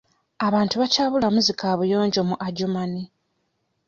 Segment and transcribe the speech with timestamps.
[0.47, 3.03] Abantu bakyabulamu zi kaabuyonjo mu Adjumani.